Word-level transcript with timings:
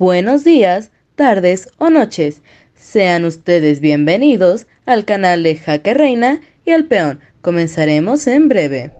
buenos 0.00 0.44
días, 0.44 0.92
tardes 1.14 1.68
o 1.76 1.90
noches. 1.90 2.42
Sean 2.74 3.26
ustedes 3.26 3.80
bienvenidos 3.80 4.66
al 4.86 5.04
canal 5.04 5.42
de 5.42 5.56
Jaque 5.56 5.92
Reina 5.92 6.40
y 6.64 6.70
al 6.70 6.86
Peón. 6.86 7.20
Comenzaremos 7.42 8.26
en 8.26 8.48
breve. 8.48 8.94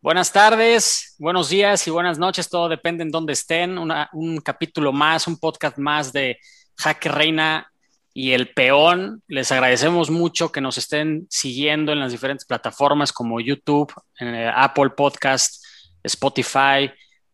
Buenas 0.00 0.32
tardes, 0.32 1.14
buenos 1.18 1.50
días 1.50 1.86
y 1.86 1.90
buenas 1.90 2.18
noches, 2.18 2.48
todo 2.48 2.70
depende 2.70 3.02
en 3.02 3.10
dónde 3.10 3.34
estén. 3.34 3.76
un 3.76 4.38
capítulo 4.38 4.94
más, 4.94 5.26
un 5.26 5.38
podcast 5.38 5.76
más 5.76 6.10
de 6.10 6.38
Jaque 6.78 7.10
Reina 7.10 7.70
y 8.14 8.30
el 8.32 8.54
peón. 8.54 9.22
Les 9.26 9.50
agradecemos 9.50 10.08
mucho 10.08 10.52
que 10.52 10.60
nos 10.60 10.78
estén 10.78 11.26
siguiendo 11.28 11.92
en 11.92 11.98
las 11.98 12.12
diferentes 12.12 12.46
plataformas 12.46 13.12
como 13.12 13.40
YouTube, 13.40 13.92
en 14.20 14.34
Apple 14.34 14.90
Podcast, 14.96 15.62
Spotify 16.04 16.90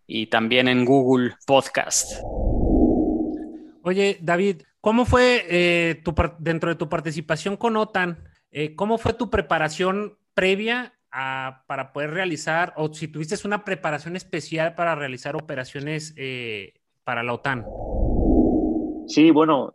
y 0.07 0.27
también 0.27 0.67
en 0.67 0.87
Google 0.87 1.35
Podcast. 1.47 2.21
Oye, 3.83 4.19
David, 4.23 4.63
¿cómo 4.81 5.05
fue 5.05 5.45
eh, 5.49 6.01
tu, 6.03 6.15
dentro 6.39 6.71
de 6.71 6.77
tu 6.77 6.89
participación 6.89 7.57
con 7.57 7.77
OTAN? 7.77 8.25
Eh, 8.51 8.75
¿Cómo 8.75 8.99
fue 8.99 9.13
tu 9.13 9.31
preparación 9.31 10.19
previa 10.35 10.95
para 11.11 11.93
poder 11.93 12.13
realizar, 12.13 12.73
o 12.77 12.93
si 12.95 13.09
tuviste 13.09 13.35
una 13.45 13.65
preparación 13.65 14.15
especial 14.15 14.77
para 14.77 14.95
realizar 14.95 15.35
operaciones 15.35 16.15
eh, 16.17 16.75
para 17.03 17.25
la 17.25 17.35
OTAN? 17.35 17.67
Sí, 19.09 19.33
bueno, 19.33 19.73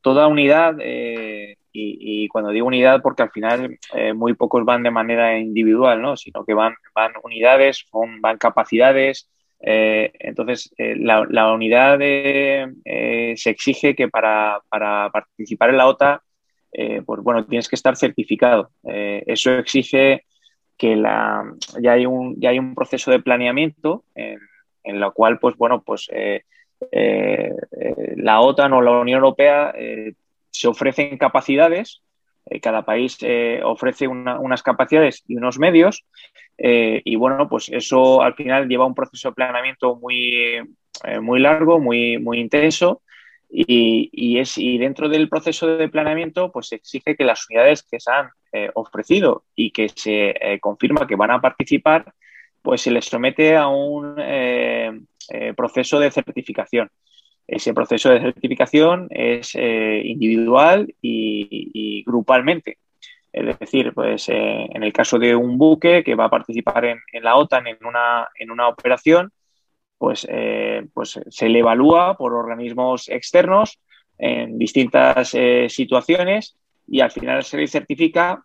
toda 0.00 0.26
unidad, 0.28 0.76
eh, 0.80 1.56
y, 1.72 2.26
cuando 2.28 2.50
digo 2.50 2.66
unidad, 2.66 3.00
porque 3.00 3.22
al 3.22 3.30
final 3.30 3.78
eh, 3.94 4.12
muy 4.12 4.34
pocos 4.34 4.64
van 4.64 4.82
de 4.82 4.90
manera 4.90 5.38
individual, 5.38 6.02
¿no? 6.02 6.16
sino 6.16 6.44
que 6.44 6.52
van, 6.52 6.74
van 6.94 7.12
unidades, 7.22 7.86
van, 8.20 8.38
capacidades. 8.38 9.30
Eh, 9.60 10.10
entonces, 10.18 10.74
la, 10.78 11.52
unidad 11.52 11.98
se 12.00 13.50
exige 13.50 13.94
que 13.94 14.08
para, 14.08 14.60
participar 15.12 15.70
en 15.70 15.76
la 15.76 15.86
OTA, 15.86 16.22
pues 17.06 17.20
bueno, 17.22 17.46
tienes 17.46 17.68
que 17.68 17.76
estar 17.76 17.96
certificado. 17.96 18.70
eso 18.82 19.52
exige 19.52 20.24
que 20.76 20.96
la, 20.96 21.44
ya, 21.80 21.92
hay 21.92 22.06
un, 22.06 22.40
ya 22.40 22.50
hay 22.50 22.58
un 22.58 22.74
proceso 22.74 23.10
de 23.10 23.20
planeamiento 23.20 24.04
en, 24.14 24.40
en 24.82 24.98
lo 24.98 25.12
cual, 25.12 25.38
pues 25.38 25.56
bueno, 25.56 25.82
pues 25.82 26.08
eh, 26.90 27.54
eh, 27.72 28.14
la 28.16 28.40
OTAN 28.40 28.72
o 28.72 28.80
la 28.80 28.92
Unión 28.92 29.18
Europea 29.18 29.72
eh, 29.76 30.14
se 30.50 30.68
ofrecen 30.68 31.18
capacidades, 31.18 32.02
cada 32.62 32.84
país 32.84 33.16
ofrece 33.62 34.08
unas 34.08 34.62
capacidades 34.64 35.22
y 35.28 35.36
unos 35.36 35.60
medios, 35.60 36.04
y 36.58 37.14
bueno, 37.14 37.48
pues 37.48 37.68
eso 37.68 38.22
al 38.22 38.34
final 38.34 38.66
lleva 38.66 38.86
un 38.86 38.94
proceso 38.94 39.28
de 39.28 39.34
planeamiento 39.36 39.94
muy, 39.94 40.56
muy 41.20 41.38
largo, 41.38 41.78
muy, 41.78 42.18
muy 42.18 42.40
intenso, 42.40 43.02
y, 43.48 44.38
es, 44.38 44.58
y 44.58 44.78
dentro 44.78 45.08
del 45.08 45.28
proceso 45.28 45.76
de 45.76 45.88
planeamiento, 45.88 46.50
pues 46.50 46.68
se 46.68 46.76
exige 46.76 47.14
que 47.14 47.22
las 47.22 47.48
unidades 47.48 47.84
que 47.84 48.00
se 48.00 48.10
han 48.10 48.30
ofrecido 48.74 49.44
y 49.54 49.70
que 49.70 49.88
se 49.88 50.58
confirma 50.60 51.06
que 51.06 51.14
van 51.14 51.30
a 51.30 51.40
participar, 51.40 52.12
pues 52.62 52.82
se 52.82 52.90
les 52.90 53.06
somete 53.06 53.56
a 53.56 53.68
un 53.68 54.16
eh, 55.32 55.54
proceso 55.56 56.00
de 56.00 56.10
certificación. 56.10 56.90
Ese 57.46 57.72
proceso 57.72 58.10
de 58.10 58.20
certificación 58.20 59.06
es 59.10 59.52
eh, 59.54 60.02
individual 60.04 60.92
y, 61.00 62.02
grupalmente. 62.04 62.78
Es 63.32 63.58
decir, 63.58 63.92
pues 63.92 64.28
eh, 64.28 64.66
en 64.72 64.82
el 64.82 64.92
caso 64.92 65.18
de 65.18 65.36
un 65.36 65.56
buque 65.56 66.02
que 66.02 66.16
va 66.16 66.24
a 66.24 66.30
participar 66.30 66.84
en, 66.84 66.98
la 67.22 67.36
OTAN 67.36 67.68
en 67.68 67.78
una, 67.84 68.28
en 68.34 68.50
una 68.50 68.68
operación, 68.68 69.30
pues, 69.98 70.26
pues 70.94 71.20
se 71.28 71.48
le 71.48 71.58
evalúa 71.58 72.16
por 72.16 72.32
organismos 72.32 73.08
externos 73.10 73.78
en 74.16 74.58
distintas 74.58 75.36
situaciones 75.68 76.56
y 76.88 77.00
al 77.00 77.10
final 77.10 77.44
se 77.44 77.58
le 77.58 77.68
certifica 77.68 78.42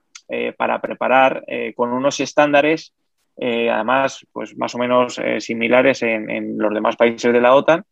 para 0.58 0.82
preparar 0.82 1.46
con 1.76 1.94
unos 1.94 2.20
estándares 2.20 2.94
eh, 3.38 3.70
además, 3.70 4.26
pues 4.32 4.56
más 4.56 4.74
o 4.76 4.78
menos 4.78 5.20
eh, 5.20 5.42
similares 5.42 6.02
en, 6.04 6.58
los 6.58 6.74
demás 6.74 6.96
países 6.96 7.34
de 7.34 7.42
la 7.42 7.56
OTAN, 7.56 7.84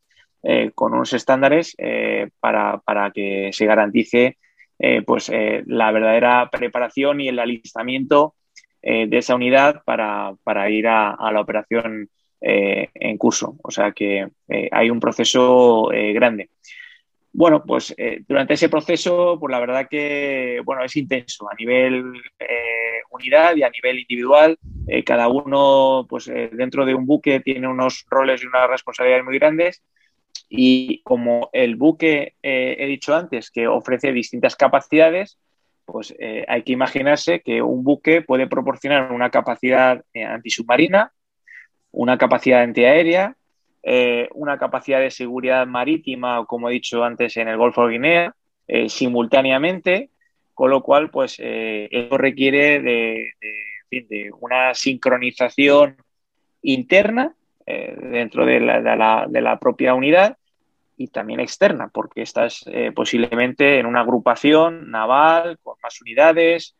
eh, 0.42 0.72
con 0.74 0.94
unos 0.94 1.14
estándares 1.14 1.76
para, 2.40 3.12
que 3.14 3.50
se 3.54 3.66
garantice 3.66 4.38
pues, 5.06 5.32
la 5.66 5.92
verdadera 5.92 6.50
preparación 6.52 7.22
y 7.22 7.30
el 7.30 7.40
alistamiento 7.40 8.36
de 8.82 9.18
esa 9.18 9.36
unidad 9.36 9.82
para, 9.86 10.70
ir 10.70 10.88
a, 10.88 11.32
la 11.32 11.40
operación 11.40 12.10
en 12.42 13.18
curso. 13.18 13.56
O 13.64 13.72
sea 13.72 13.94
que 13.94 14.28
hay 14.72 14.90
un 14.90 15.00
proceso 15.00 15.90
grande. 16.14 16.50
Bueno, 17.32 17.64
pues 17.66 17.96
durante 18.28 18.56
ese 18.56 18.68
proceso, 18.68 19.38
pues 19.40 19.52
la 19.52 19.62
verdad 19.62 19.88
que 19.90 20.62
bueno, 20.66 20.84
es 20.84 20.96
intenso 20.98 21.50
a 21.50 21.56
nivel 21.56 22.04
unidad 23.10 23.56
y 23.56 23.64
a 23.64 23.70
nivel 23.70 24.00
individual. 24.00 24.58
Eh, 24.88 25.04
cada 25.04 25.28
uno, 25.28 26.06
pues 26.10 26.26
dentro 26.26 26.86
de 26.86 26.96
un 26.96 27.06
buque, 27.06 27.40
tiene 27.40 27.68
unos 27.68 28.06
roles 28.10 28.44
y 28.44 28.48
unas 28.48 28.70
responsabilidades 28.70 29.26
muy 29.26 29.40
grandes. 29.40 29.82
Y 30.50 31.02
como 31.04 31.50
el 31.54 31.76
buque, 31.76 32.36
he 32.42 32.86
dicho 32.88 33.16
antes, 33.16 33.50
que 33.50 33.68
ofrece 33.68 34.12
distintas 34.12 34.56
capacidades, 34.56 35.38
pues 35.86 36.14
hay 36.48 36.64
que 36.64 36.74
imaginarse 36.74 37.42
que 37.42 37.62
un 37.62 37.84
buque 37.84 38.22
puede 38.22 38.48
proporcionar 38.48 39.12
una 39.12 39.30
capacidad 39.30 40.04
antisubmarina, 40.14 41.12
una 41.92 42.18
capacidad 42.18 42.62
antiaérea, 42.62 43.36
eh, 43.86 44.30
una 44.34 44.58
capacidad 44.58 45.02
de 45.02 45.12
seguridad 45.12 45.68
marítima, 45.68 46.46
como 46.46 46.70
he 46.70 46.74
dicho 46.74 47.04
antes, 47.04 47.36
en 47.36 47.50
el 47.50 47.58
Golfo 47.58 47.86
de 47.86 47.92
Guinea, 47.92 48.36
eh, 48.66 48.88
simultáneamente, 48.88 50.10
con 50.54 50.70
lo 50.70 50.82
cual, 50.82 51.10
pues, 51.10 51.36
eh, 51.40 51.90
eso 51.92 52.18
requiere 52.18 52.82
de, 52.82 53.34
una 54.40 54.74
sincronización 54.74 55.98
interna 56.62 57.34
dentro 57.66 58.46
de 58.46 58.60
la, 58.60 59.58
propia 59.60 59.94
unidad 59.94 60.38
y 60.98 61.08
también 61.08 61.40
externa, 61.40 61.90
porque 61.94 62.22
estás 62.22 62.66
posiblemente 62.96 63.80
en 63.80 63.86
una 63.86 64.02
agrupación 64.02 64.92
naval 64.92 65.58
con 65.64 65.76
más 65.82 66.02
unidades, 66.02 66.76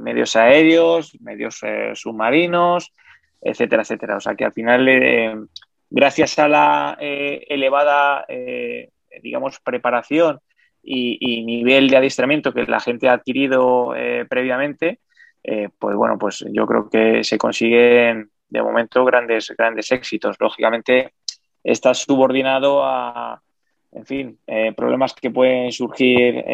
medios 0.00 0.36
aéreos, 0.36 1.16
medios 1.20 1.60
submarinos, 1.94 2.92
etcétera, 3.40 3.82
etcétera. 3.82 4.16
O 4.16 4.20
sea 4.20 4.34
que 4.34 4.44
al 4.44 4.52
final 4.52 5.48
gracias 5.90 6.38
a 6.38 6.48
la 6.48 6.96
eh, 7.00 7.44
elevada, 7.48 8.24
eh, 8.28 8.90
digamos, 9.22 9.60
preparación 9.60 10.40
y, 10.82 11.44
nivel 11.44 11.90
de 11.90 11.96
adiestramiento 11.96 12.54
que 12.54 12.64
la 12.64 12.80
gente 12.80 13.08
ha 13.08 13.14
adquirido 13.14 13.92
eh, 15.42 15.68
pues 15.78 15.96
bueno, 15.96 16.18
pues 16.18 16.44
yo 16.50 16.66
creo 16.66 16.88
que 16.88 17.24
se 17.24 17.38
consiguen 17.38 18.30
de 18.48 18.62
momento 18.62 19.04
grandes, 19.04 19.52
grandes 19.56 19.90
éxitos. 19.92 20.36
Lógicamente, 20.40 21.14
está 21.62 21.94
subordinado 21.94 22.84
a, 22.84 23.40
en 23.92 24.06
fin, 24.06 24.38
problemas 24.76 25.14
que 25.14 25.30
pueden 25.30 25.70
surgir 25.72 26.44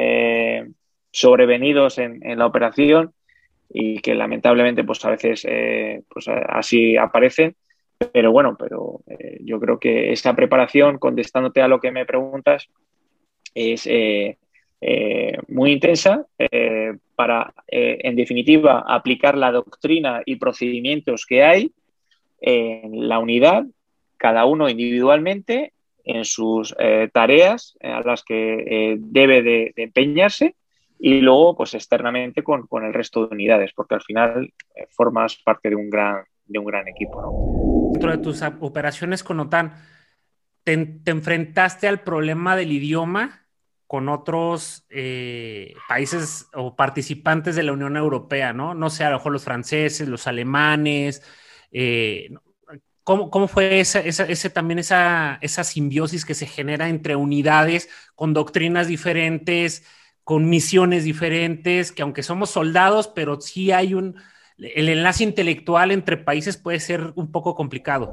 sobrevenidos 1.10 1.98
en, 1.98 2.38
la 2.38 2.46
operación 2.46 3.12
y 3.68 4.00
que 4.00 4.14
lamentablemente 4.14 4.84
pues 4.84 5.04
a 5.04 5.10
veces 5.10 5.46
pues 6.08 6.26
así 6.28 6.96
aparecen 6.96 7.56
pero 8.12 8.30
bueno, 8.30 8.56
pero 8.58 9.00
eh, 9.06 9.38
yo 9.42 9.58
creo 9.58 9.78
que 9.78 10.12
esa 10.12 10.34
preparación, 10.34 10.98
contestándote 10.98 11.62
a 11.62 11.68
lo 11.68 11.80
que 11.80 11.90
me 11.90 12.04
preguntas, 12.04 12.68
es 13.54 13.86
eh, 13.86 14.38
eh, 14.81 15.38
muy 15.49 15.73
intensa 15.73 16.26
para, 17.14 17.55
en 17.67 18.14
definitiva, 18.14 18.84
aplicar 18.87 19.37
la 19.38 19.50
doctrina 19.50 20.23
y 20.26 20.37
procedimientos 20.37 21.25
que 21.25 21.43
hay 21.43 21.73
en 22.40 23.08
la 23.08 23.19
unidad, 23.19 23.64
cada 24.19 24.44
uno 24.44 24.69
individualmente, 24.69 25.73
en 26.05 26.25
sus 26.25 26.75
tareas 27.12 27.76
a 27.82 28.02
las 28.02 28.23
que 28.23 28.96
debe 28.99 29.43
de, 29.43 29.73
empeñarse 29.76 30.55
y 30.99 31.20
luego, 31.20 31.56
pues 31.56 31.75
externamente 31.75 32.43
con, 32.43 32.67
con, 32.67 32.84
el 32.84 32.93
resto 32.93 33.26
de 33.26 33.34
unidades, 33.34 33.72
porque 33.75 33.94
al 33.94 34.02
final 34.02 34.52
formas 34.90 35.37
parte 35.37 35.70
de 35.70 35.76
un 35.76 35.88
gran, 35.88 36.25
de 36.44 36.58
un 36.58 36.67
gran 36.67 36.87
equipo. 36.87 37.22
¿no? 37.22 37.76
dentro 37.96 38.11
de 38.11 38.19
tus 38.19 38.43
operaciones 38.61 39.25
con 39.25 39.40
OTAN, 39.40 39.72
te, 40.64 40.72
enfrentaste 41.06 41.88
al 41.88 42.00
problema 42.00 42.56
del 42.56 42.72
idioma 42.72 43.45
con 43.86 44.08
otros 44.08 44.84
eh, 44.90 45.74
países 45.88 46.48
o 46.54 46.74
participantes 46.74 47.54
de 47.56 47.62
la 47.62 47.72
Unión 47.72 47.96
Europea, 47.96 48.52
¿no? 48.52 48.74
No 48.74 48.90
sé, 48.90 49.04
a 49.04 49.10
lo 49.10 49.16
mejor 49.18 49.32
los 49.32 49.44
franceses, 49.44 50.08
los 50.08 50.26
alemanes. 50.26 51.22
Eh, 51.70 52.30
¿cómo, 53.04 53.46
fue 53.46 53.78
esa, 53.80 54.00
ese, 54.00 54.50
también 54.50 54.80
esa, 54.80 55.38
esa 55.40 55.62
simbiosis 55.62 56.24
que 56.24 56.34
se 56.34 56.46
genera 56.46 56.88
entre 56.88 57.14
unidades 57.14 57.88
con 58.16 58.34
doctrinas 58.34 58.88
diferentes, 58.88 59.84
con 60.24 60.48
misiones 60.48 61.04
diferentes, 61.04 61.92
que 61.92 62.02
aunque 62.02 62.24
somos 62.24 62.50
soldados, 62.50 63.06
pero 63.06 63.40
sí 63.40 63.70
hay 63.70 63.94
un, 63.94 64.16
el 64.58 64.88
enlace 64.88 65.22
intelectual 65.22 65.92
entre 65.92 66.16
países 66.16 66.56
puede 66.56 66.80
ser 66.80 67.12
un 67.14 67.30
poco 67.30 67.54
complicado. 67.54 68.12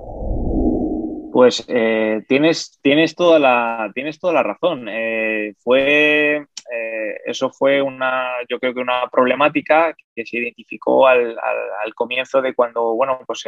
Pues 1.34 1.66
eh, 1.68 2.24
tienes, 2.28 2.80
tienes, 2.84 3.16
toda 3.16 3.40
la, 3.40 3.90
tienes 3.96 4.20
toda 4.20 4.34
la 4.34 4.44
razón. 4.44 4.88
Eh, 4.88 5.56
fue, 5.64 6.36
eh, 6.36 7.18
eso 7.26 7.50
fue 7.50 7.82
una, 7.82 8.34
yo 8.48 8.60
creo 8.60 8.72
que 8.72 8.80
una 8.80 9.08
problemática 9.12 9.96
que 10.14 10.28
se 10.28 10.38
identificó 10.38 11.08
al, 11.08 11.36
al, 11.40 11.96
comienzo 11.96 12.40
de 12.40 12.54
cuando, 12.54 12.94
bueno, 12.94 13.20
pues 13.26 13.46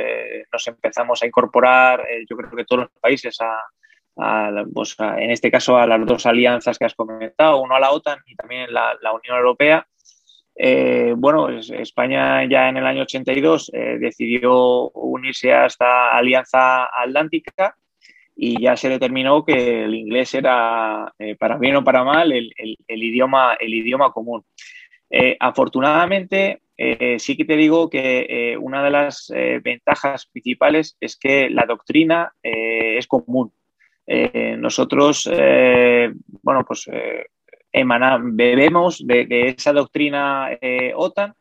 nos 0.52 0.68
empezamos 0.68 1.22
a 1.22 1.28
incorporar, 1.28 2.04
yo 2.28 2.36
creo 2.36 2.50
que 2.50 2.66
todos 2.66 2.86
los 2.86 2.92
países 3.00 3.38
a, 3.40 4.66
pues 4.74 4.96
en 5.00 5.30
este 5.30 5.52
caso 5.52 5.78
a 5.78 5.86
las 5.86 6.04
dos 6.08 6.26
alianzas 6.26 6.80
que 6.80 6.86
has 6.86 6.96
comentado, 6.96 7.62
uno 7.62 7.76
a 7.76 7.80
la 7.80 7.92
OTAN 7.92 8.18
y 8.26 8.36
también 8.36 8.74
la, 8.74 8.98
la 9.00 9.14
Unión 9.14 9.38
Europea. 9.38 9.86
Bueno, 11.18 11.50
España 11.50 12.46
ya 12.50 12.69
en 12.69 12.78
el 12.78 12.86
año 12.86 13.02
82 13.02 13.72
decidió 14.00 14.90
unirse 14.92 15.54
a 15.54 15.66
esta 15.66 16.16
alianza 16.16 16.86
atlántica 16.86 17.75
y 18.36 18.62
ya 18.62 18.75
se 18.75 18.90
determinó 18.90 19.46
que 19.46 19.86
el 19.86 19.96
inglés 19.96 20.34
era, 20.34 21.13
eh, 21.18 21.36
para 21.36 21.57
bien 21.57 21.78
o 21.78 21.84
para 21.84 22.04
mal, 22.04 22.31
el, 22.34 22.52
el, 22.57 23.04
idioma, 23.04 23.56
el 23.60 23.74
idioma 23.74 24.12
común. 24.12 24.44
Eh, 25.10 25.38
afortunadamente, 25.40 26.62
eh, 26.78 27.18
sí 27.18 27.38
que 27.38 27.46
te 27.46 27.56
digo 27.56 27.90
que 27.90 28.58
una 28.60 28.84
de 28.84 28.92
las 28.92 29.31
ventajas 29.63 30.25
principales 30.25 30.98
es 31.00 31.16
que 31.16 31.50
la 31.50 31.66
doctrina 31.66 32.34
es 32.44 33.08
común. 33.08 33.54
nosotros, 34.58 35.30
bueno, 36.44 36.66
pues 36.68 36.90
bebemos 38.22 39.06
de, 39.06 39.56
esa 39.57 39.74
doctrina 39.74 40.50
OTAN 40.95 41.33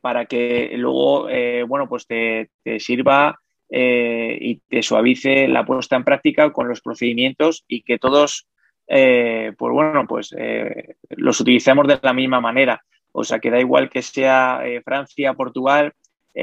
para 0.00 0.26
que 0.26 0.72
luego, 0.76 1.28
bueno, 1.66 1.88
pues 1.88 2.06
te, 2.06 2.50
sirva 2.78 3.38
eh, 3.74 4.36
y 4.38 4.56
te 4.68 4.82
suavice 4.82 5.48
la 5.48 5.64
puesta 5.64 5.96
en 5.96 6.04
práctica 6.04 6.52
con 6.52 6.68
los 6.68 6.82
procedimientos 6.82 7.64
y 7.66 7.80
que 7.80 7.98
todos, 7.98 8.46
eh, 8.86 9.52
pues 9.56 9.72
bueno, 9.72 10.06
pues 10.06 10.34
eh, 10.36 10.96
los 11.08 11.40
utilicemos 11.40 11.88
de 11.88 11.98
la 12.02 12.12
misma 12.12 12.38
manera. 12.38 12.82
O 13.12 13.24
sea, 13.24 13.38
que 13.38 13.50
da 13.50 13.58
igual 13.58 13.88
que 13.88 14.02
sea 14.02 14.60
Francia, 14.84 15.32
Portugal, 15.32 15.92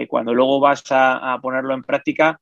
cuando 0.08 0.36
luego 0.36 0.60
vas 0.60 0.84
a, 0.92 1.38
ponerlo 1.42 1.74
en 1.74 1.84
práctica, 1.84 2.40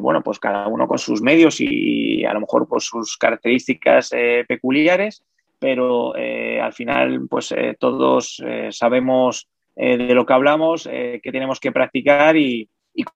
bueno, 0.00 0.22
pues 0.22 0.38
cada 0.38 0.66
uno 0.68 0.88
con 0.88 0.98
sus 0.98 1.20
medios 1.20 1.60
y, 1.60 2.24
a 2.24 2.32
lo 2.32 2.40
mejor 2.40 2.66
pues 2.66 2.84
sus 2.84 3.18
características 3.18 4.10
peculiares, 4.48 5.22
pero 5.66 6.14
al 6.14 6.72
final 6.72 7.26
pues 7.28 7.52
todos 7.80 8.40
sabemos 8.70 9.48
de 9.74 10.14
lo 10.14 10.24
que 10.24 10.32
hablamos, 10.32 10.84
que 10.84 11.32
tenemos 11.32 11.58
que 11.58 11.72
practicar 11.72 12.36
y, 12.36 12.68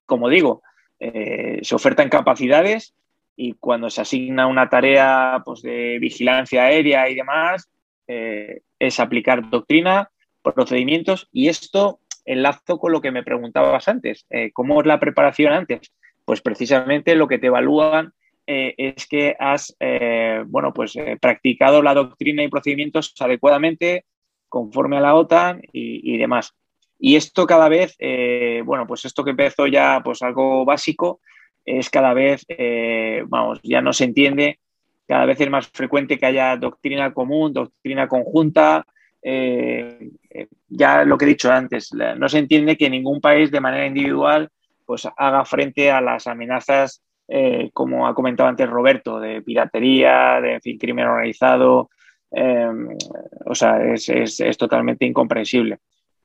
como 0.05 0.27
digo, 0.27 0.61
eh, 0.99 1.59
se 1.61 1.75
ofertan 1.75 2.09
capacidades 2.09 2.93
y 3.37 3.53
cuando 3.53 3.89
se 3.89 4.01
asigna 4.01 4.47
una 4.47 4.67
tarea 4.67 5.41
pues, 5.45 5.61
de 5.61 5.97
vigilancia 5.99 6.65
aérea 6.65 7.09
y 7.09 7.15
demás, 7.15 7.71
eh, 8.07 8.63
es 8.77 8.99
aplicar 8.99 9.49
doctrina, 9.49 10.11
procedimientos 10.43 11.29
y 11.31 11.47
esto 11.47 11.99
enlazo 12.25 12.77
con 12.79 12.91
lo 12.91 12.99
que 12.99 13.11
me 13.11 13.23
preguntabas 13.23 13.87
antes. 13.87 14.25
Eh, 14.29 14.51
¿Cómo 14.51 14.81
es 14.81 14.87
la 14.87 14.99
preparación 14.99 15.53
antes? 15.53 15.93
Pues 16.25 16.41
precisamente 16.41 17.15
lo 17.15 17.29
que 17.29 17.39
te 17.39 17.47
evalúan 17.47 18.13
es 18.45 19.07
que 19.07 19.35
has 19.39 19.75
bueno, 20.47 20.73
pues, 20.73 20.93
practicado 21.21 21.81
la 21.81 21.93
doctrina 21.93 22.43
y 22.43 22.49
procedimientos 22.49 23.13
adecuadamente 23.19 24.05
conforme 24.49 24.97
a 24.97 25.01
la 25.01 25.15
OTAN 25.15 25.61
y 25.71 26.17
demás. 26.17 26.53
Y 27.03 27.15
esto 27.15 27.47
cada 27.47 27.67
vez, 27.67 27.95
eh, 27.97 28.61
bueno, 28.63 28.85
pues 28.85 29.05
esto 29.05 29.23
que 29.23 29.31
empezó 29.31 29.65
ya 29.65 30.01
pues 30.03 30.21
algo 30.21 30.63
básico, 30.63 31.19
es 31.65 31.89
cada 31.89 32.13
vez, 32.13 32.45
eh, 32.47 33.23
vamos, 33.27 33.59
ya 33.63 33.81
no 33.81 33.91
se 33.91 34.03
entiende, 34.03 34.59
cada 35.07 35.25
vez 35.25 35.41
es 35.41 35.49
más 35.49 35.67
frecuente 35.67 36.19
que 36.19 36.27
haya 36.27 36.55
doctrina 36.57 37.11
común, 37.11 37.53
doctrina 37.53 38.07
conjunta. 38.07 38.85
Eh, 39.23 40.11
ya 40.67 41.03
lo 41.03 41.17
que 41.17 41.25
he 41.25 41.29
dicho 41.29 41.51
antes, 41.51 41.91
no 41.91 42.29
se 42.29 42.37
entiende 42.37 42.77
que 42.77 42.89
ningún 42.89 43.19
país 43.19 43.49
de 43.49 43.61
manera 43.61 43.87
individual 43.87 44.49
pues 44.85 45.07
haga 45.17 45.43
frente 45.45 45.89
a 45.89 46.01
las 46.01 46.27
amenazas, 46.27 47.01
como 47.73 48.07
ha 48.07 48.13
comentado 48.13 48.49
antes 48.49 48.69
Roberto, 48.69 49.19
de 49.19 49.41
piratería, 49.41 50.41
de 50.41 50.59
fin, 50.59 50.77
crimen 50.77 51.07
organizado. 51.07 51.89
o 53.45 53.55
sea, 53.55 53.83
es, 53.93 54.09
es, 54.09 54.39
es 54.39 54.57
totalmente 54.57 55.05
incomprensible. 55.05 55.79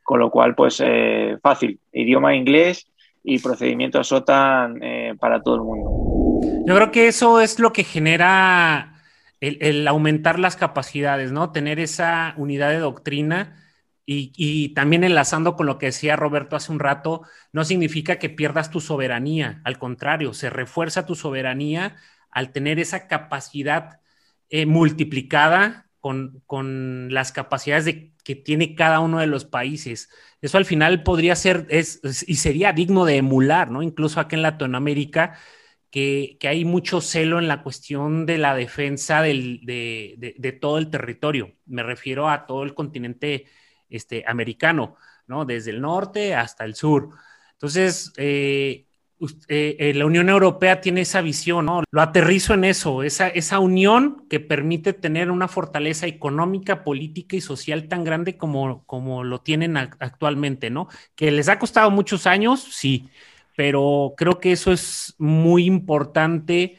Con 0.06 0.20
lo 0.20 0.30
cual, 0.30 0.54
pues 0.54 0.80
eh, 0.84 1.36
fácil, 1.42 1.80
idioma 1.92 2.36
inglés 2.36 2.86
y 3.24 3.40
procedimientos 3.40 4.12
OTAN 4.12 4.78
eh, 4.80 5.14
para 5.18 5.42
todo 5.42 5.56
el 5.56 5.62
mundo. 5.62 6.62
Yo 6.64 6.76
creo 6.76 6.92
que 6.92 7.08
eso 7.08 7.40
es 7.40 7.58
lo 7.58 7.72
que 7.72 7.82
genera 7.82 9.02
el, 9.40 9.88
aumentar 9.88 10.38
las 10.38 10.54
capacidades, 10.54 11.32
¿no? 11.32 11.50
Tener 11.50 11.80
esa 11.80 12.34
unidad 12.36 12.70
de 12.70 12.78
doctrina 12.78 13.65
y, 14.06 14.68
también 14.74 15.02
enlazando 15.02 15.56
con 15.56 15.66
lo 15.66 15.78
que 15.78 15.86
decía 15.86 16.14
Roberto 16.16 16.54
hace 16.54 16.70
un 16.70 16.78
rato, 16.78 17.22
no 17.52 17.64
significa 17.64 18.18
que 18.18 18.30
pierdas 18.30 18.70
tu 18.70 18.80
soberanía, 18.80 19.60
al 19.64 19.78
contrario, 19.78 20.32
se 20.32 20.48
refuerza 20.48 21.06
tu 21.06 21.16
soberanía 21.16 21.96
al 22.30 22.52
tener 22.52 22.78
esa 22.78 23.08
capacidad 23.08 24.00
eh, 24.48 24.66
multiplicada 24.66 25.90
con, 26.00 26.42
con, 26.46 27.12
las 27.12 27.32
capacidades 27.32 27.84
de 27.84 28.12
que 28.22 28.36
tiene 28.36 28.76
cada 28.76 29.00
uno 29.00 29.18
de 29.18 29.26
los 29.26 29.44
países. 29.44 30.08
Eso 30.40 30.58
al 30.58 30.64
final 30.64 31.02
podría 31.02 31.34
ser 31.36 31.66
es, 31.68 32.00
y 32.26 32.36
sería 32.36 32.72
digno 32.72 33.04
de 33.04 33.16
emular, 33.16 33.70
¿no? 33.70 33.82
Incluso 33.82 34.20
aquí 34.20 34.36
en 34.36 34.42
Latinoamérica, 34.42 35.36
que, 35.90 36.36
que 36.40 36.48
hay 36.48 36.64
mucho 36.64 37.00
celo 37.00 37.38
en 37.38 37.48
la 37.48 37.62
cuestión 37.62 38.26
de 38.26 38.38
la 38.38 38.54
defensa 38.54 39.22
del, 39.22 39.60
de, 39.64 40.14
de, 40.18 40.34
de, 40.38 40.52
todo 40.52 40.78
el 40.78 40.90
territorio. 40.90 41.54
Me 41.66 41.82
refiero 41.82 42.28
a 42.28 42.46
todo 42.46 42.62
el 42.64 42.74
continente 42.74 43.46
este, 43.88 44.24
americano, 44.26 44.96
¿no? 45.26 45.44
Desde 45.44 45.70
el 45.70 45.80
norte 45.80 46.34
hasta 46.34 46.64
el 46.64 46.74
sur. 46.74 47.10
Entonces, 47.56 48.12
eh, 48.18 48.86
eh, 49.48 49.76
eh, 49.78 49.94
la 49.94 50.04
Unión 50.04 50.28
Europea 50.28 50.82
tiene 50.82 51.00
esa 51.00 51.22
visión, 51.22 51.66
¿no? 51.66 51.82
Lo 51.90 52.02
aterrizo 52.02 52.52
en 52.52 52.64
eso, 52.64 53.02
esa, 53.02 53.28
esa 53.28 53.60
unión 53.60 54.26
que 54.28 54.40
permite 54.40 54.92
tener 54.92 55.30
una 55.30 55.48
fortaleza 55.48 56.06
económica, 56.06 56.84
política 56.84 57.36
y 57.36 57.40
social 57.40 57.88
tan 57.88 58.04
grande 58.04 58.36
como, 58.36 58.84
como 58.84 59.24
lo 59.24 59.40
tienen 59.40 59.76
actualmente, 59.78 60.68
¿no? 60.68 60.88
Que 61.14 61.30
les 61.30 61.48
ha 61.48 61.58
costado 61.58 61.90
muchos 61.90 62.26
años, 62.26 62.60
sí, 62.60 63.08
pero 63.56 64.12
creo 64.18 64.38
que 64.38 64.52
eso 64.52 64.70
es 64.70 65.14
muy 65.18 65.64
importante 65.64 66.78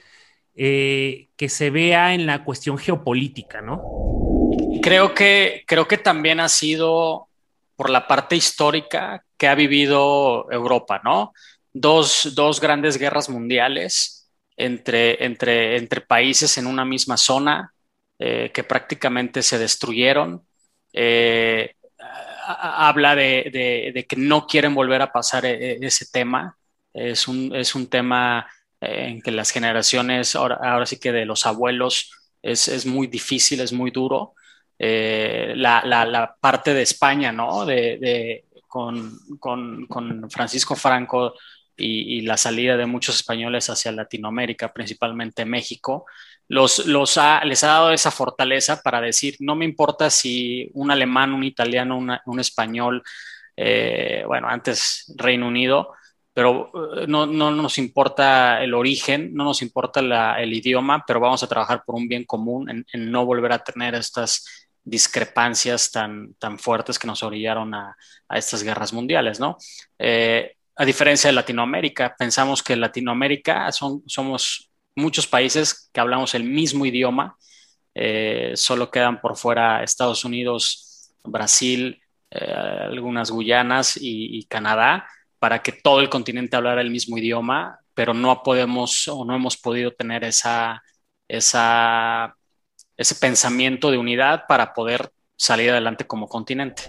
que 0.55 1.49
se 1.49 1.69
vea 1.69 2.15
en 2.15 2.25
la 2.25 2.43
cuestión 2.43 2.79
geopolítica, 2.79 3.61
¿no? 3.61 4.26
Creo 4.81 5.13
que, 5.13 5.63
creo 5.67 5.87
que 5.87 5.97
también 5.97 6.39
ha 6.39 6.49
sido 6.49 7.27
por 7.75 7.89
la 7.89 8.07
parte 8.07 8.35
histórica 8.35 9.23
que 9.37 9.47
ha 9.47 9.55
vivido 9.55 10.51
Europa, 10.51 11.01
¿no? 11.03 11.33
dos, 11.79 12.33
dos 12.35 12.59
grandes 12.59 12.97
guerras 12.97 13.29
mundiales 13.29 14.29
entre, 14.55 15.23
entre, 15.23 15.77
entre, 15.77 16.01
países 16.01 16.57
en 16.57 16.67
una 16.67 16.85
misma 16.85 17.17
zona 17.17 17.73
eh, 18.19 18.51
que 18.53 18.63
prácticamente 18.63 19.43
se 19.43 19.59
destruyeron. 19.59 20.45
Eh, 20.93 21.75
habla 22.47 23.15
de, 23.15 24.05
que 24.07 24.15
no 24.15 24.47
quieren 24.47 24.73
volver 24.73 25.01
a 25.01 25.11
pasar 25.11 25.45
e, 25.45 25.77
ese 25.81 26.07
tema. 26.11 26.57
Es 26.93 27.27
un, 27.27 27.55
es 27.55 27.75
un 27.75 27.87
tema 27.87 28.47
eh, 28.81 29.09
en 29.09 29.21
que 29.21 29.31
las 29.31 29.51
generaciones, 29.51 30.35
ahora, 30.35 30.59
ahora, 30.61 30.85
sí 30.85 30.99
que 30.99 31.11
de 31.11 31.25
los 31.25 31.45
abuelos, 31.45 32.11
es, 32.41 32.67
es 32.67 32.85
muy 32.85 33.07
difícil, 33.07 33.59
es 33.59 33.73
muy 33.73 33.91
duro. 33.91 34.33
La, 34.79 35.81
la, 35.85 36.05
la, 36.05 36.35
parte 36.39 36.73
de 36.73 36.83
España, 36.83 37.31
¿no? 37.31 37.65
De, 37.65 38.45
con, 38.67 39.17
con, 39.39 39.87
con, 39.87 40.29
Francisco 40.29 40.75
Franco 40.75 41.33
y, 41.75 42.21
la 42.21 42.37
salida 42.37 42.77
de 42.77 42.85
muchos 42.85 43.15
españoles 43.15 43.69
hacia 43.69 43.91
Latinoamérica, 43.91 44.73
principalmente 44.73 45.45
México, 45.45 46.05
los, 46.47 46.85
los 46.85 47.19
les 47.43 47.63
ha 47.63 47.67
dado 47.67 47.91
esa 47.91 48.11
fortaleza 48.11 48.81
para 48.81 49.01
decir, 49.01 49.35
no 49.39 49.55
me 49.55 49.65
importa 49.65 50.09
si 50.09 50.69
un 50.73 50.91
alemán, 50.91 51.33
un 51.33 51.43
italiano, 51.43 51.97
un 51.97 52.39
español, 52.39 53.03
eh, 53.55 54.23
bueno, 54.27 54.47
antes 54.47 55.13
Reino 55.17 55.47
Unido, 55.47 55.93
pero 56.33 56.71
eh, 57.01 57.07
no, 57.07 57.25
no, 57.25 57.49
nos 57.49 57.79
importa 57.79 58.63
el 58.63 58.75
origen, 58.75 59.33
no 59.33 59.45
nos 59.45 59.63
importa 59.63 60.01
la, 60.01 60.39
el 60.39 60.53
idioma, 60.53 61.03
pero 61.05 61.19
vamos 61.19 61.41
a 61.41 61.47
trabajar 61.47 61.83
por 61.83 61.95
un 61.95 62.07
bien 62.07 62.25
común, 62.25 62.69
en, 62.69 63.11
no 63.11 63.25
volver 63.25 63.51
a 63.51 63.63
tener 63.63 63.95
estas 63.95 64.66
discrepancias 64.87 65.91
tan, 65.91 66.33
tan 66.35 66.57
fuertes 66.57 66.97
que 66.97 67.07
nos 67.07 67.23
orillaron 67.23 67.73
a, 67.73 67.95
estas 68.29 68.63
guerras 68.63 68.93
mundiales, 68.93 69.39
¿no? 69.39 69.57
Eh, 69.99 70.53
a 70.75 70.85
diferencia 70.85 71.29
de 71.29 71.33
Latinoamérica. 71.33 72.15
Pensamos 72.17 72.63
que 72.63 72.75
Latinoamérica 72.75 73.71
son, 73.71 74.03
somos 74.05 74.71
muchos 74.95 75.27
países 75.27 75.89
que 75.91 75.99
hablamos 75.99 76.35
el 76.35 76.43
mismo 76.43 76.85
idioma, 76.85 77.37
eh, 77.93 78.53
solo 78.55 78.89
quedan 78.91 79.19
por 79.19 79.37
fuera 79.37 79.83
Estados 79.83 80.23
Unidos, 80.23 81.13
Brasil 81.23 82.01
eh, 82.29 82.45
algunas 82.45 83.31
Guyanas 83.31 83.97
y, 83.99 84.45
Canadá 84.45 85.07
para 85.39 85.61
que 85.61 85.71
todo 85.71 85.99
el 86.01 86.09
continente 86.09 86.55
hablara 86.55 86.81
el 86.81 86.91
mismo 86.91 87.17
idioma, 87.17 87.79
pero 87.93 88.13
no 88.13 88.43
podemos 88.43 89.07
o 89.07 89.23
no 89.25 89.35
hemos 89.35 89.57
podido 89.57 89.91
tener 89.93 90.23
esa, 90.23 90.81
esa, 91.27 92.35
ese 92.97 93.15
pensamiento 93.15 93.91
de 93.91 93.97
unidad 93.97 94.45
para 94.47 94.73
poder 94.73 95.11
salir 95.35 95.69
adelante 95.69 96.05
como 96.05 96.27
continente. 96.27 96.83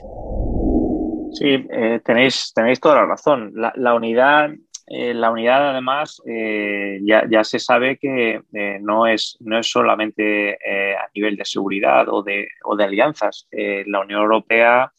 Sí, 1.33 1.67
eh, 1.71 2.01
tenéis, 2.05 2.53
tenéis 2.55 2.81
toda 2.81 2.97
la 2.97 3.07
razón. 3.07 3.53
La, 3.55 3.95
unidad, 3.95 4.51
eh, 4.87 5.13
la 5.13 5.31
unidad 5.31 5.71
además, 5.71 6.23
eh, 6.27 7.01
ya, 7.05 7.45
se 7.45 7.59
sabe 7.59 7.99
que 7.99 8.41
no, 8.81 9.07
es, 9.07 9.37
no 9.41 9.59
es 9.59 9.71
solamente 9.71 10.55
a 10.97 11.09
nivel 11.15 11.37
de 11.37 11.45
seguridad 11.45 12.09
o 12.09 12.23
de, 12.23 12.49
o 12.65 12.75
de 12.75 12.85
alianzas. 12.85 13.47
la 13.51 14.01
Unión 14.01 14.23
Europea, 14.23 14.91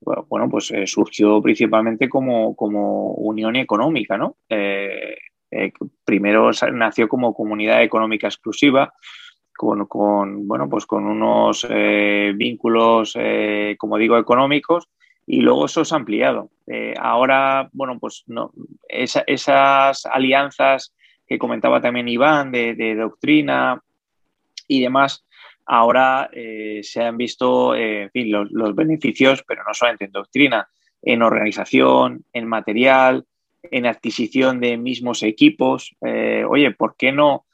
bueno, 0.00 0.48
pues 0.48 0.72
surgió 0.84 1.40
principalmente 1.42 2.08
como, 2.08 2.54
como 2.54 3.12
unión 3.14 3.56
económica, 3.56 4.16
¿no? 4.18 4.36
primero 6.04 6.50
nació 6.72 7.08
como 7.08 7.34
comunidad 7.34 7.82
económica 7.82 8.26
exclusiva, 8.26 8.92
con, 9.58 9.86
con, 9.86 10.46
bueno, 10.46 10.70
pues 10.70 10.86
con 10.86 11.04
unos 11.04 11.66
vínculos, 11.68 13.14
como 13.76 13.98
digo, 13.98 14.16
económicos, 14.16 14.88
y 15.28 15.42
luego 15.42 15.66
eso 15.66 15.82
es 15.82 15.92
ampliado. 15.92 16.50
Eh, 16.66 16.94
ahora, 16.98 17.68
bueno, 17.72 17.98
pues 17.98 18.24
no, 18.28 18.50
esas 18.88 20.06
alianzas 20.06 20.94
que 21.26 21.38
comentaba 21.38 21.82
también 21.82 22.08
Iván 22.08 22.50
de, 22.50 22.94
doctrina 22.94 23.82
y 24.66 24.80
demás, 24.80 25.26
ahora 25.66 26.30
eh, 26.32 26.80
se 26.82 27.02
han 27.02 27.18
visto 27.18 27.74
eh, 27.74 28.04
en 28.04 28.10
fin, 28.10 28.32
los, 28.32 28.74
beneficios, 28.74 29.44
pero 29.46 29.62
no 29.64 29.74
solamente 29.74 30.06
en 30.06 30.12
doctrina, 30.12 30.66
en 31.02 31.20
organización, 31.20 32.24
en 32.32 32.46
material, 32.46 33.26
en 33.62 33.84
adquisición 33.84 34.60
de 34.60 34.78
mismos 34.78 35.22
equipos. 35.22 35.94
oye, 36.00 36.70
¿por 36.70 36.96
qué 36.96 37.12
no 37.12 37.44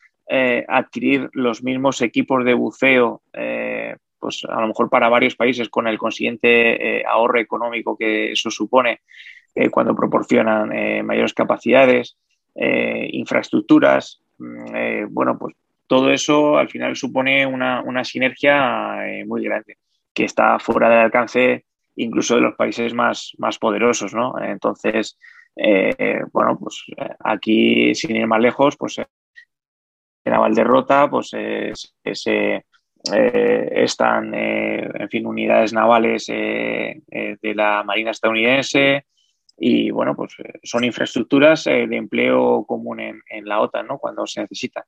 adquirir 0.68 1.28
los 1.32 1.62
mismos 1.62 2.00
equipos 2.00 2.44
de 2.44 2.54
buceo 2.54 3.22
pues 4.24 4.42
a 4.48 4.58
lo 4.58 4.68
mejor 4.68 4.88
para 4.88 5.10
varios 5.10 5.36
países 5.36 5.68
con 5.68 5.86
el 5.86 5.98
consiguiente 5.98 7.00
eh, 7.00 7.04
ahorro 7.06 7.38
económico 7.38 7.94
que 7.94 8.32
eso 8.32 8.50
supone 8.50 9.02
eh, 9.54 9.68
cuando 9.68 9.94
proporcionan 9.94 10.72
eh, 10.72 11.02
mayores 11.02 11.34
capacidades, 11.34 12.16
infraestructuras, 12.56 14.22
mm, 14.38 15.12
bueno, 15.12 15.36
pues 15.38 15.54
todo 15.86 16.10
eso 16.10 16.56
al 16.56 16.70
final 16.70 16.96
supone 16.96 17.44
una, 17.44 18.04
sinergia 18.04 18.96
muy 19.26 19.44
grande 19.44 19.76
que 20.14 20.24
está 20.24 20.58
fuera 20.58 20.88
del 20.88 21.00
alcance 21.00 21.66
incluso 21.96 22.36
de 22.36 22.40
los 22.40 22.54
países 22.54 22.94
más, 22.94 23.32
más 23.36 23.58
poderosos, 23.58 24.14
¿no? 24.14 24.40
Entonces, 24.40 25.18
bueno, 26.32 26.56
pues 26.58 26.82
aquí, 27.18 27.94
sin 27.94 28.16
ir 28.16 28.26
más 28.26 28.40
lejos, 28.40 28.76
pues 28.78 28.98
en 30.24 30.32
la 30.32 30.38
Valderrota, 30.38 31.08
pues 31.08 31.30
ese 32.02 32.64
eh, 33.12 33.68
están, 33.84 34.32
eh, 34.34 34.88
en 34.94 35.08
fin, 35.10 35.26
unidades 35.26 35.74
navales 35.74 36.26
eh, 36.28 37.02
de 37.06 37.54
la 37.54 37.82
Marina 37.84 38.10
estadounidense 38.10 39.04
y, 39.58 39.90
bueno, 39.90 40.16
pues 40.16 40.34
son 40.62 40.84
infraestructuras 40.84 41.64
de 41.64 41.96
empleo 41.96 42.64
común 42.66 43.00
en, 43.00 43.44
la 43.44 43.60
OTAN, 43.60 43.86
¿no? 43.86 43.98
Cuando 43.98 44.26
se 44.26 44.40
necesitan. 44.40 44.84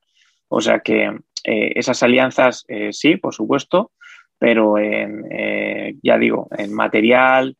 O 0.49 0.59
sea 0.59 0.79
que 0.79 1.15
esas 1.43 2.03
alianzas, 2.03 2.65
sí, 2.91 3.15
por 3.15 3.33
supuesto, 3.33 3.91
pero 4.37 4.77
en, 4.77 5.23
ya 6.03 6.17
digo, 6.17 6.49
en 6.57 6.73
material, 6.73 7.55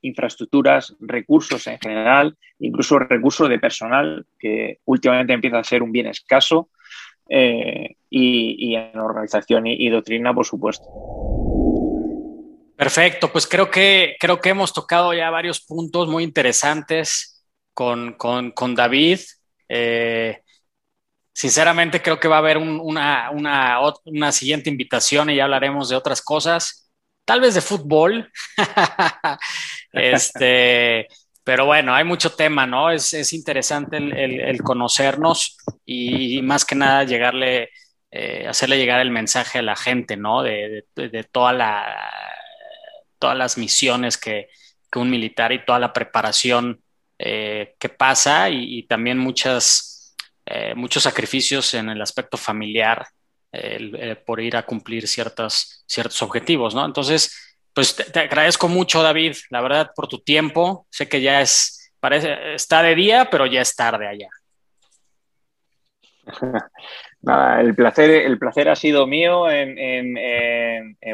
infraestructuras, 0.00 0.96
recursos 1.00 1.66
en 1.66 1.78
general, 1.78 2.38
incluso 2.58 2.98
recursos 2.98 3.48
de 3.50 3.58
personal, 3.58 4.24
que 4.38 4.78
últimamente 4.86 5.34
empieza 5.34 5.58
a 5.58 5.64
ser 5.64 5.82
un 5.82 5.92
bien 5.92 6.06
escaso, 6.06 6.70
eh, 7.28 7.96
y, 8.10 8.74
en 8.74 8.98
organización 8.98 9.66
y, 9.66 9.88
doctrina, 9.88 10.34
por 10.34 10.46
supuesto. 10.46 10.86
Perfecto, 12.76 13.30
pues 13.30 13.46
creo 13.46 13.70
que, 13.70 14.16
creo 14.18 14.40
que 14.40 14.50
hemos 14.50 14.72
tocado 14.72 15.14
ya 15.14 15.30
varios 15.30 15.60
puntos 15.60 16.08
muy 16.08 16.24
interesantes 16.24 17.44
con, 17.72 18.16
David. 18.74 19.20
Eh, 19.68 20.40
sinceramente 21.32 22.02
creo 22.02 22.20
que 22.20 22.28
va 22.28 22.36
a 22.36 22.40
haber 22.40 22.58
una, 22.58 23.30
una, 23.30 24.32
siguiente 24.32 24.70
invitación 24.70 25.30
y 25.30 25.36
ya 25.36 25.44
hablaremos 25.44 25.88
de 25.88 25.96
otras 25.96 26.22
cosas, 26.22 26.90
tal 27.24 27.40
vez 27.40 27.54
de 27.54 27.60
fútbol. 27.60 28.30
este, 29.92 31.08
pero 31.44 31.66
bueno, 31.66 31.94
hay 31.94 32.04
mucho 32.04 32.30
tema, 32.30 32.66
¿no? 32.66 32.90
Es, 32.90 33.32
interesante 33.34 33.98
el, 33.98 34.62
conocernos 34.62 35.58
y, 35.84 36.40
más 36.40 36.64
que 36.64 36.74
nada 36.74 37.04
llegarle, 37.04 37.68
eh, 38.10 38.46
hacerle 38.48 38.78
llegar 38.78 39.00
el 39.00 39.10
mensaje 39.10 39.58
a 39.58 39.62
la 39.62 39.76
gente, 39.76 40.16
¿no? 40.16 40.42
De, 40.42 40.86
toda 41.30 41.52
la, 41.52 42.10
todas 43.18 43.36
las 43.36 43.58
misiones 43.58 44.16
que, 44.16 44.48
un 44.96 45.10
militar 45.10 45.50
y 45.50 45.64
toda 45.64 45.80
la 45.80 45.92
preparación 45.92 46.80
eh, 47.18 47.74
que 47.80 47.88
pasa 47.88 48.48
y, 48.48 48.84
también 48.84 49.18
muchas, 49.18 50.14
eh, 50.46 50.72
muchos 50.76 51.02
sacrificios 51.02 51.74
en 51.74 51.90
el 51.90 52.00
aspecto 52.00 52.36
familiar 52.36 53.06
por 54.26 54.40
ir 54.40 54.56
a 54.56 54.64
cumplir 54.66 55.06
ciertos, 55.06 55.84
ciertos 55.86 56.20
objetivos, 56.22 56.74
¿no? 56.74 56.84
Entonces, 56.84 57.53
pues 57.74 57.96
te, 57.96 58.20
agradezco 58.20 58.68
mucho, 58.68 59.02
David, 59.02 59.34
la 59.50 59.60
verdad, 59.60 59.90
por 59.94 60.06
tu 60.06 60.20
tiempo. 60.20 60.86
Sé 60.90 61.08
que 61.08 61.20
ya 61.20 61.40
es, 61.40 61.92
parece, 61.98 62.54
está 62.54 62.82
de 62.82 62.94
día, 62.94 63.28
pero 63.30 63.46
ya 63.46 63.60
es 63.60 63.74
tarde 63.74 64.06
allá. 64.06 64.28
Nada, 67.22 67.60
el 67.60 67.74
placer, 67.74 68.10
el 68.10 68.38
placer 68.38 68.68
ha 68.68 68.76
sido 68.76 69.06
mío 69.06 69.50
en, 69.50 70.14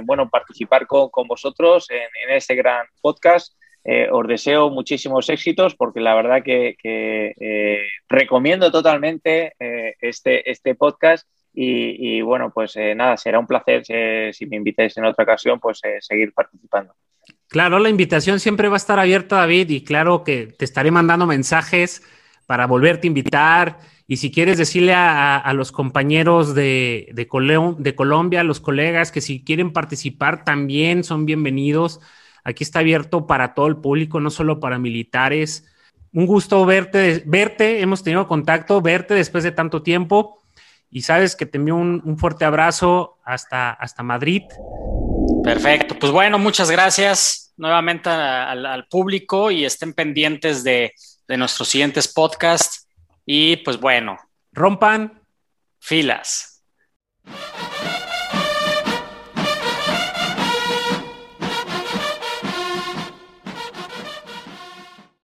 bueno, 0.03 0.29
participar 0.29 0.87
con, 0.87 1.27
vosotros 1.27 1.89
en, 1.91 2.35
este 2.35 2.55
gran 2.57 2.87
podcast. 3.01 3.55
Eh, 3.83 4.09
os 4.13 4.29
deseo 4.29 4.69
muchísimos 4.69 5.31
éxitos 5.31 5.75
porque 5.75 6.01
la 6.01 6.15
verdad 6.15 6.43
que, 6.43 6.77
eh, 6.85 7.89
recomiendo 8.09 8.71
totalmente 8.71 9.55
eh, 9.59 9.95
este, 10.01 10.51
este 10.51 10.75
podcast 10.75 11.27
y, 11.53 12.21
bueno, 12.23 12.51
pues 12.51 12.77
eh, 12.77 12.95
nada, 12.95 13.17
será 13.17 13.39
un 13.39 13.47
placer 13.47 13.83
eh, 13.89 14.31
si 14.33 14.47
me 14.47 14.57
invitáis 14.57 14.97
en 14.97 15.05
otra 15.05 15.25
ocasión, 15.25 15.59
pues 15.59 15.81
eh, 15.85 15.99
seguir 16.01 16.33
participando. 16.33 16.95
Claro, 17.49 17.79
la 17.81 17.89
invitación 17.89 18.39
siempre 18.39 18.69
va 18.69 18.77
a 18.77 18.79
estar 18.79 18.99
abierta, 18.99 19.37
David, 19.37 19.71
y 19.71 19.83
claro 19.83 20.23
que 20.23 20.47
te 20.47 20.65
estaré 20.65 20.91
mandando 20.91 21.27
mensajes 21.27 22.03
para 22.47 22.67
volverte 22.67 23.07
a 23.07 23.09
invitar. 23.09 23.79
Y 24.07 24.17
si 24.17 24.31
quieres 24.31 24.59
decirle 24.59 24.95
a, 24.95 25.53
los 25.55 25.73
compañeros 25.73 26.55
de, 26.55 27.09
de, 27.13 27.29
de 27.79 27.95
Colombia, 27.95 28.41
a 28.41 28.45
los 28.45 28.61
colegas, 28.61 29.13
que 29.13 29.21
si 29.21 29.45
quieren 29.45 29.73
participar 29.73 30.45
también 30.45 31.05
son 31.05 31.27
bienvenidos. 31.27 32.01
Aquí 32.43 32.65
está 32.65 32.81
abierto 32.81 33.27
para 33.27 33.55
todo 33.55 33.67
el 33.67 33.77
público, 33.77 34.21
no 34.21 34.31
solo 34.31 34.59
para 34.59 34.79
militares. 34.79 35.69
Un 36.13 36.27
gusto 36.27 36.65
verte, 36.67 37.23
verte, 37.27 37.83
hemos 37.83 38.03
tenido 38.03 38.27
contacto, 38.27 38.81
verte 38.81 39.15
después 39.15 39.45
de 39.45 39.53
tanto 39.53 39.83
tiempo 39.83 40.40
y 40.91 41.03
sabes 41.03 41.37
que 41.37 41.47
te 41.47 41.59
envío 41.59 41.77
un, 41.77 42.19
fuerte 42.19 42.45
abrazo 42.45 43.19
hasta, 43.25 43.71
hasta 43.71 44.03
Madrid. 44.03 44.43
Perfecto, 45.43 45.99
pues 45.99 46.13
bueno, 46.13 46.39
muchas 46.39 46.71
gracias 46.71 47.53
nuevamente 47.57 48.09
al, 48.11 48.87
público 48.89 49.51
y 49.51 49.65
estén 49.65 49.93
pendientes 49.93 50.65
de, 50.65 50.93
de 51.29 51.37
nuestros 51.37 51.69
siguientes 51.69 52.09
podcasts 52.09 52.89
y 53.25 53.59
pues 53.59 53.79
bueno. 53.79 54.17
Rompan 54.53 55.23
filas. 55.79 56.65